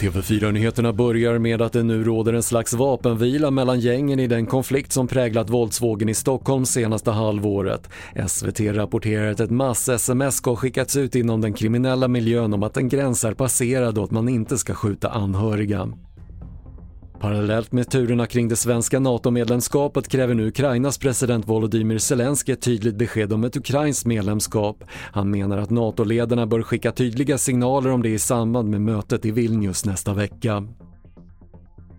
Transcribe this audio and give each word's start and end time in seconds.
TV4-nyheterna 0.00 0.92
börjar 0.92 1.38
med 1.38 1.62
att 1.62 1.72
det 1.72 1.82
nu 1.82 2.04
råder 2.04 2.32
en 2.32 2.42
slags 2.42 2.72
vapenvila 2.72 3.50
mellan 3.50 3.80
gängen 3.80 4.20
i 4.20 4.26
den 4.26 4.46
konflikt 4.46 4.92
som 4.92 5.08
präglat 5.08 5.50
våldsvågen 5.50 6.08
i 6.08 6.14
Stockholm 6.14 6.66
senaste 6.66 7.10
halvåret. 7.10 7.88
SVT 8.26 8.60
rapporterar 8.60 9.30
att 9.30 9.40
ett 9.40 9.50
mass-sms 9.50 10.36
ska 10.36 10.50
ha 10.50 10.56
skickats 10.56 10.96
ut 10.96 11.14
inom 11.14 11.40
den 11.40 11.52
kriminella 11.52 12.08
miljön 12.08 12.54
om 12.54 12.62
att 12.62 12.76
en 12.76 12.88
gräns 12.88 13.24
är 13.24 13.34
passerad 13.34 13.98
och 13.98 14.04
att 14.04 14.10
man 14.10 14.28
inte 14.28 14.58
ska 14.58 14.74
skjuta 14.74 15.08
anhöriga. 15.08 15.92
Parallellt 17.20 17.72
med 17.72 17.90
turerna 17.90 18.26
kring 18.26 18.48
det 18.48 18.56
svenska 18.56 19.00
NATO-medlemskapet 19.00 20.08
kräver 20.08 20.34
nu 20.34 20.46
Ukrainas 20.48 20.98
president 20.98 21.48
Volodymyr 21.48 21.98
Zelensky 21.98 22.52
ett 22.52 22.62
tydligt 22.62 22.96
besked 22.96 23.32
om 23.32 23.44
ett 23.44 23.56
ukrainskt 23.56 24.06
medlemskap. 24.06 24.84
Han 24.90 25.30
menar 25.30 25.58
att 25.58 25.70
NATO-ledarna 25.70 26.46
bör 26.46 26.62
skicka 26.62 26.92
tydliga 26.92 27.38
signaler 27.38 27.90
om 27.90 28.02
det 28.02 28.08
i 28.08 28.18
samband 28.18 28.70
med 28.70 28.80
mötet 28.80 29.24
i 29.24 29.30
Vilnius 29.30 29.84
nästa 29.84 30.14
vecka. 30.14 30.68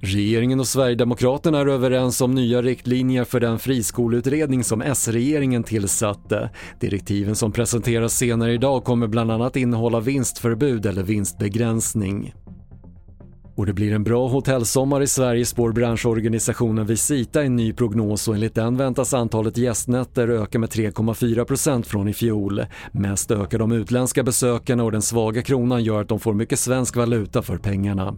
Regeringen 0.01 0.59
och 0.59 0.67
Sverigedemokraterna 0.67 1.59
är 1.59 1.67
överens 1.67 2.21
om 2.21 2.35
nya 2.35 2.61
riktlinjer 2.61 3.23
för 3.23 3.39
den 3.39 3.59
friskoleutredning 3.59 4.63
som 4.63 4.81
S-regeringen 4.81 5.63
tillsatte. 5.63 6.49
Direktiven 6.79 7.35
som 7.35 7.51
presenteras 7.51 8.17
senare 8.17 8.53
idag 8.53 8.83
kommer 8.83 9.07
bland 9.07 9.31
annat 9.31 9.55
innehålla 9.55 9.99
vinstförbud 9.99 10.85
eller 10.85 11.03
vinstbegränsning. 11.03 12.33
Och 13.57 13.65
det 13.65 13.73
blir 13.73 13.93
en 13.93 14.03
bra 14.03 14.27
hotellsommar 14.27 15.01
i 15.01 15.07
Sverige 15.07 15.45
spår 15.45 15.71
branschorganisationen 15.71 16.85
Visita 16.85 17.43
i 17.43 17.45
en 17.45 17.55
ny 17.55 17.73
prognos 17.73 18.27
och 18.27 18.33
enligt 18.33 18.55
den 18.55 18.77
väntas 18.77 19.13
antalet 19.13 19.57
gästnätter 19.57 20.27
öka 20.27 20.59
med 20.59 20.69
3,4% 20.69 21.83
från 21.83 22.07
i 22.07 22.13
fjol. 22.13 22.65
Mest 22.91 23.31
ökar 23.31 23.59
de 23.59 23.71
utländska 23.71 24.23
besökarna 24.23 24.83
och 24.83 24.91
den 24.91 25.01
svaga 25.01 25.41
kronan 25.41 25.83
gör 25.83 26.01
att 26.01 26.09
de 26.09 26.19
får 26.19 26.33
mycket 26.33 26.59
svensk 26.59 26.95
valuta 26.95 27.41
för 27.41 27.57
pengarna. 27.57 28.15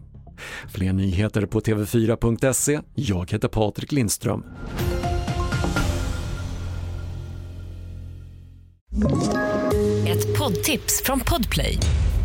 Fler 0.68 0.94
nyheter 0.94 1.46
på 1.46 1.60
TV4.se. 1.60 2.80
Jag 2.96 3.32
heter 3.32 3.48
Patrik 3.48 3.92
Lindström. 3.92 4.44
Ett 10.08 10.38
poddtips 10.38 11.04
från 11.06 11.20
Podplay. 11.20 11.80